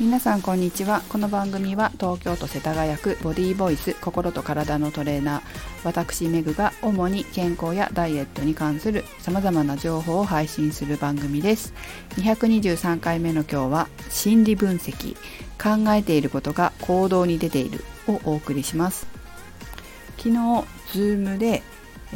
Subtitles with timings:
[0.00, 1.02] 皆さんこんにちは。
[1.08, 5.42] この番組は東京都世田谷区ボディーボイス心と体のトレーナー。
[5.84, 11.74] 私メグが主に健康やダイエットに関するさまざまな情報を配信する番組です。
[12.16, 15.14] 223回目の今日は心理分析
[15.62, 19.06] 考えていることが行動に出ているをお送りします。
[20.16, 20.36] 昨日
[20.92, 21.62] Zoom で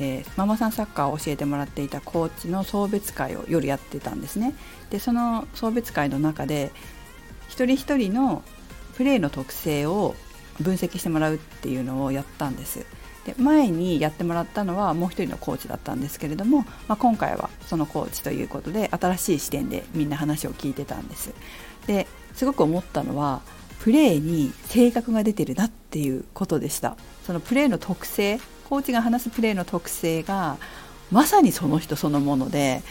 [0.00, 4.54] えー、ママさんサッカーを教えてもらっていたコーチの送別会を夜やってたんですね。
[4.90, 6.70] でその送別会の中で
[7.48, 8.42] 一人一人の
[8.96, 10.14] プレーの特性を
[10.60, 12.84] 分析してもらうっていうのをやったんです。
[13.24, 21.34] で前にやってもらったのはもう一人のコーチだったんですけれども、まあ、今回はそのコーチということで新しい視点でみんな話を聞いてたんです。
[21.86, 23.42] ですごく思ったのは
[23.80, 26.96] プレーに性格が出てるなっていうことでした。
[27.26, 30.58] そのプレーの特性コーチが話すプレーの特性が
[31.10, 32.82] まさにその人そのもので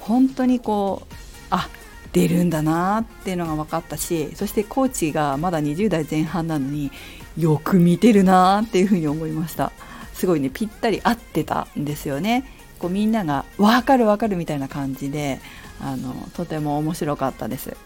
[0.00, 1.14] 本当にこう
[1.50, 1.68] あ
[2.12, 6.90] 出るんだなっていうのが分かったしそしてコーチがまだ20代前半なのに
[7.38, 9.72] よく見てるなっていうふうに思いました。
[10.14, 12.44] すごいねぴったり合ってたんですよね。
[12.78, 15.40] こうみんなが分かる分かるみたいな感じで
[15.80, 17.76] あのとても面白かったです。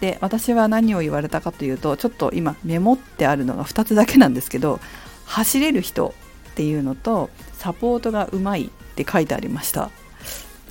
[0.00, 4.80] で私は何を言われたかというとちょっと今メモってあるのが2つだけなんですけど
[5.24, 6.14] 走れる人
[6.50, 9.90] っていうのとサポートがうまいって書いてありました。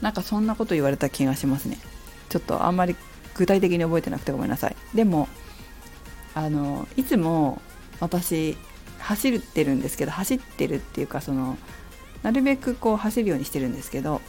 [0.01, 1.79] なんかそんなこと言われた気がしますね。
[2.33, 2.95] ちょっとあんまり
[3.35, 5.27] 具体的に覚えてなくてごめんなさいでも
[6.33, 7.61] あのいつも
[7.99, 8.57] 私
[8.97, 11.59] 走ってるんですけど走ってるっていうかその
[12.23, 14.19] なるべくこう走るようにしてるんですけど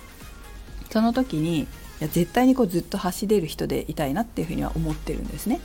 [0.91, 1.66] その時にい
[2.00, 5.60] や絶対にこうずっと走れる人でいたいなっていうふうには思ってるんですね。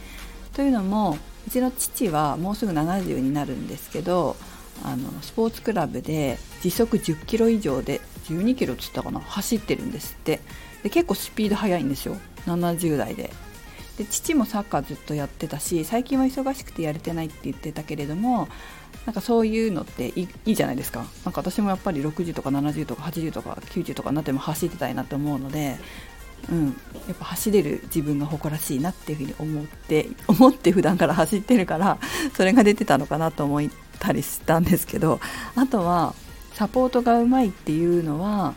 [0.53, 4.37] というのもうちの父はもうすぐ70になるんですけど
[4.85, 10.39] あのスポーツクラブで時速10キロ以上で12キロっつったかな走ってるんですって
[10.83, 12.17] で結構スピード速いんですよ。
[12.45, 13.31] 70代で。
[13.97, 18.47] で父もサッカーずっとやってたし最近は忙しくてやれてないって言ってたけれども
[19.06, 21.06] なんかそういうのっていいじゃないですか。
[21.25, 25.78] なか私もやっぱり60とか70とか80とか90とかになっても走ってたいなと思うので
[26.51, 26.67] うん、
[27.07, 31.97] やっぱ走れる自分が誇らしいなっていうふうに思って 思って普段から走ってるから
[32.35, 33.69] それが出てたのかなと思っ
[34.00, 35.19] たりしたんですけど
[35.56, 36.13] あとは
[36.53, 38.53] サポートがうまいっていうのは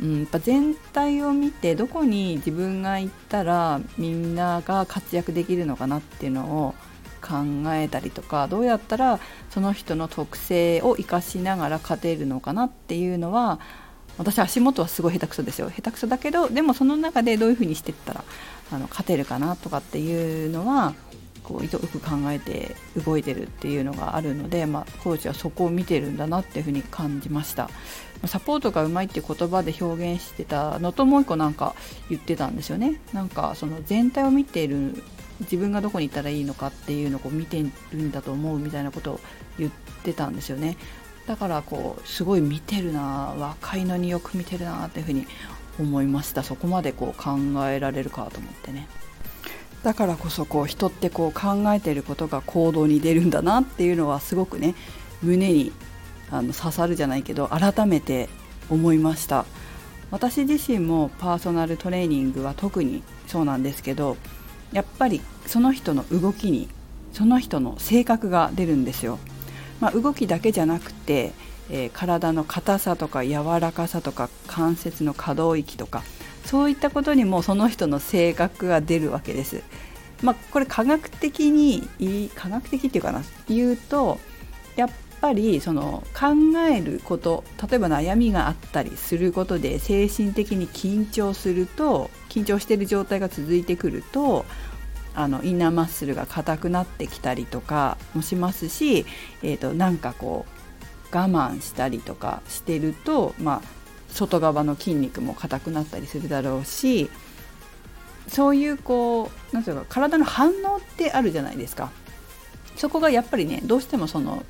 [0.00, 6.74] うん、やっぱ全体を見てどこに自分が行ったらみんなが活躍できるのかなっていうのを
[7.20, 7.36] 考
[7.74, 9.20] えたりとかどうやったら
[9.50, 13.60] その人の特性を生かしながら勝てるのかなっていうのは
[14.18, 15.70] 私足元はすごい下手くそですよ。
[15.70, 18.24] 下手くそだけどでもその中でどういうふうにしていったら
[18.70, 20.94] あの勝てるかなとかっていうのは
[21.52, 22.74] こうよく考えて
[23.04, 27.68] 動いてるっていうのがあるので、まあ、コーチはそこを見てるんだなっていうふうに感じました。
[28.26, 31.74] サポートがうまいっていう言葉で表現してたのともう一個なんか
[32.08, 33.00] 言ってたんですよね。
[33.12, 35.02] なんかその全体を見ている
[35.40, 39.20] 自分がどこに行ったらいいのかっていうのを見てるんだと思うみたいなことを
[39.58, 39.70] 言っ
[40.04, 40.76] てたんですよね。
[41.26, 45.26] だからこうすごい見てるな若いのによく見てるなっていうふうに
[45.80, 46.42] 思いました。
[46.42, 47.38] そこまでこう考
[47.68, 48.86] えられるかと思ってね。
[49.82, 54.74] だからこそこう人ってこう考えてることが行動に出るんだなっていうのはすごくね
[55.22, 55.72] 胸に
[56.30, 58.28] あの刺さるじゃないけど改めて
[58.70, 59.44] 思いました。
[60.12, 64.18] 私自身もパーソナルトレーニングは特にそうなんですけど
[64.70, 66.68] やっぱりその人の動きに
[67.14, 69.18] その人の性格が出るんですよ、
[69.80, 71.32] まあ、動きだけじゃなくて、
[71.70, 76.02] えー、体の硬さとか柔らかさとか関節の可動域とか
[76.52, 79.62] そういったことにもその人の性格が出るわけです。
[80.22, 81.88] まあ、これ科学的に
[82.34, 84.20] 科学的っていうかな言うと
[84.76, 84.90] やっ
[85.22, 94.44] ぱりその考えること例えば悩みがあったりすることで精神的に緊張すると緊張している状態が続いてくると
[95.14, 99.06] あのインナーマッスルが硬くなってきたりとかもしますし、
[99.42, 100.44] えーと、なんかこ
[101.10, 103.81] う我慢したりとかしてると、まあ、
[104.12, 107.10] 外側の筋肉も硬くなったりするだろうし
[108.28, 111.90] そういうこうなんていうか体の反応ってあるじゃないですか。
[112.76, 114.44] そこがやっぱりねどうしてもその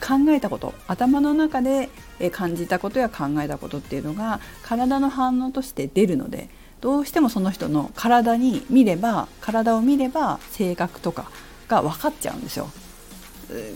[0.00, 1.88] 考えたこと頭の中で
[2.32, 6.48] 感じたことや考えたことっていうのが体の反応として出るので
[6.80, 11.30] どうしてもその人の体に見れば体を見れば性格とか
[11.68, 12.70] が分かっちゃうんですよ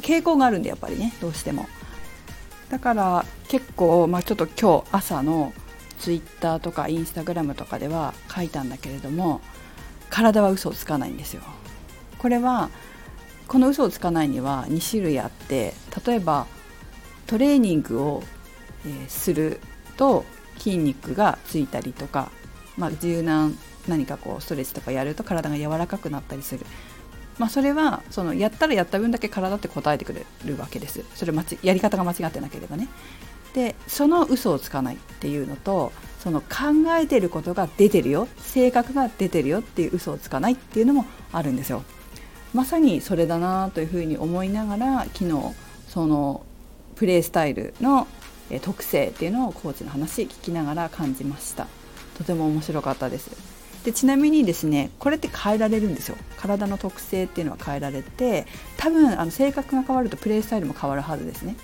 [0.01, 1.67] 傾向があるんでやっぱりねどうしても
[2.71, 5.53] だから結構、まあ、ちょっと今日朝の
[5.99, 9.41] ツイッターとかインスタグラムとかでは書いたんだけれども
[10.11, 11.43] 体は嘘をつかないんですよ
[12.19, 12.71] これは
[13.49, 15.75] この嘘をつかないには2種類あって
[16.07, 16.47] 例えば
[17.27, 18.23] トレーニングを、
[18.87, 19.61] えする
[19.97, 20.27] と
[20.59, 22.31] 筋肉がついたりとか
[22.77, 23.57] まあ、柔軟
[23.89, 26.67] 何かこうストレッチとかやると体が柔らかくなったりする。
[27.39, 31.05] まあ、それはそのやったらやった分だけ体って答えてくれるわけです。
[31.15, 31.33] それ
[31.63, 32.89] やり方が間違ってなければね。
[33.55, 36.49] でその嘘をつかないっていうのとその考
[37.01, 38.29] えてることが出てるよ。
[38.39, 41.83] 性格が出てるよっていう嘘をつかないっていうのもあるんですよ。
[42.53, 45.55] まさにそれだなというふうに思いながら昨日
[45.89, 46.45] その
[46.95, 48.07] プレースタイルの
[48.63, 51.67] 特性っていうのをコーチの話聞きながら感じました。
[52.17, 53.54] とても面白かったです。
[53.85, 56.17] でちなみにですねこれって変えられるんですよ。
[56.39, 58.47] 体の特性っていうのは変えられて
[58.77, 61.57] 多分あの性格が変わるとプレースタイルも変わるはずですね。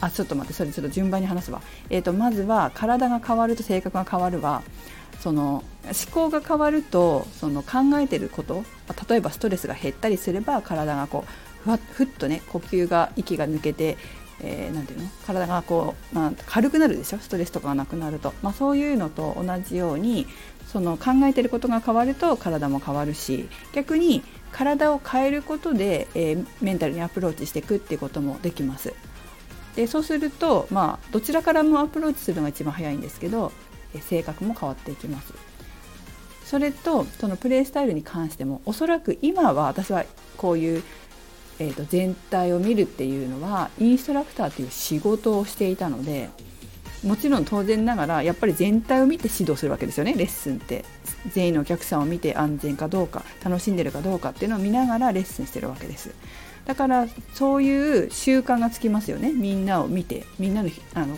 [0.00, 4.62] あちょっと待ってそれちょっと順番に話すわ、えーと、まずは体が変わると性格が変わるは
[5.20, 8.64] その思考が変わるとその考えてること
[9.08, 13.96] 例えばストレスが減ったりすれば体がこうふわふっとね呼吸が息が抜けて
[14.40, 15.08] えー、ていうの？
[15.26, 17.18] 体がこう、まあ、軽くなるでしょ？
[17.18, 20.26] ストレスとかがなくなると、まあ、そういうのと同じように
[20.66, 24.22] その考えてることが変わると体も変わるし逆に
[24.52, 28.94] 体を変えることで、えー、メンタルにアプローチしていくっていうこともできます。
[29.74, 33.52] でそうすると、まあ、どちらからもアプローチするのが一番早いんですけど、
[33.94, 35.34] えー、性格も変わっていきます。
[36.44, 40.04] それとそのプレイスタイルに関してもおそらく今は私は
[40.36, 40.82] こういう、
[41.58, 46.28] えー、と全体を見るっていうのはインストラクターという仕事をしていたので
[47.02, 50.84] もちろん当然ながらやっぱり全体を見て指導するわけですよねレッスンって。
[51.32, 56.14] 全員のお客さんを見て安全かどうか楽しんでるかどうかっていうのを見ながらレッスンしてるわけです。
[56.64, 59.32] だからそういう習慣がつきますよね。
[59.32, 61.16] みんなを見てみんなのあの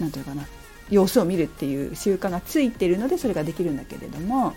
[0.00, 0.46] なていうかな。
[0.90, 4.52] 様子を見るっていう習慣がついてるのでそれができるんだけれども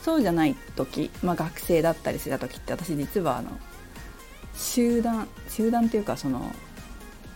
[0.00, 3.50] そうじゃない時、まあ、学生だったりした時って私実はあの
[4.54, 6.52] 集団集団っていうかその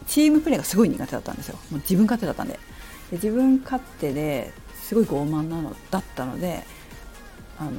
[0.06, 1.58] チームプレーがすごい苦手だったんですよ。
[1.70, 2.54] もう自分勝手だったんで。
[3.10, 4.52] で自分勝手で
[4.82, 6.64] すごい傲慢なのだったので
[7.58, 7.70] あの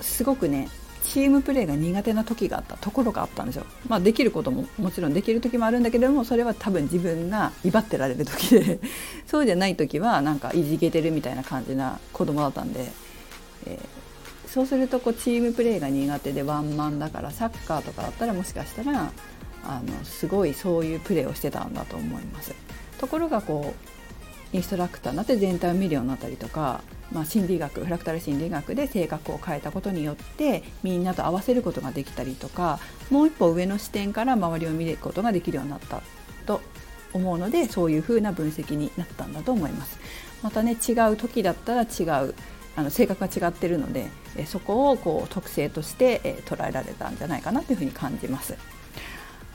[0.00, 0.68] すごくね
[1.02, 3.66] チームプレーが苦手な時があったところがあったんですよ。
[3.88, 8.80] まあ、できることももちろんできる時もあるんだけれどもそれは多分自分が威張ってられる時で。
[9.26, 12.90] そうじゃない時はなんかいじけてるみたいな感じな子供だったんで、
[14.56, 19.12] そうするとこうチームプレーが苦手でワンマンだからサッカーとかだったらもしかしたら
[19.62, 22.54] あのすごいそういうプレーをしてたんだと思います。
[22.98, 23.74] ところがこ
[24.54, 26.80] うインストラクターになって全体を見るようになったりとか、
[27.12, 32.78] まあ、心理学フラクタル心理学で性格を変えたことによってみんなと合わせることができたりとか
[33.10, 36.00] もう一歩上の視点から周りを見ることができるようになった
[36.46, 36.62] と
[37.12, 39.98] 思うのでそういうふうな分析になったんだと思います。
[40.42, 42.34] またね違う時だったら違う
[42.76, 44.08] あの性格が違ってるので
[44.46, 48.54] そこをこう特性として捉えられたんじゃないかなというふうに感じます。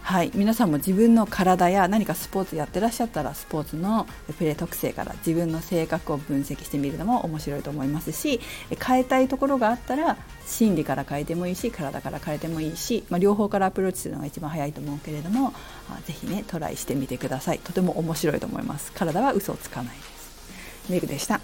[0.03, 4.07] はい、皆さんも自分の体や何かスポーツやってらっしゃったらスポーツの
[4.39, 8.41] プレー特性から自分の性格を分析してみるのも面白いと思いますし
[8.83, 15.53] 変えたいところがあったら心理から変えてもいいし体から変えてもいいし、まあ、両方からアプローチするのが一番早いと思うけれども
[16.07, 17.59] ぜひねトライしてみてください。
[17.59, 18.91] とても面白いと思います。
[18.93, 20.91] 体は嘘をつかないです。
[20.91, 21.39] メグでした。